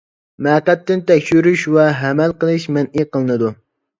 مەقئەتتىن 0.45 1.03
تەكشۈرۈش 1.09 1.65
ۋە 1.77 1.85
ھەمەل 1.99 2.35
قىلىش 2.43 2.65
مەنئى 2.79 3.07
قىلىنىدۇ. 3.13 3.53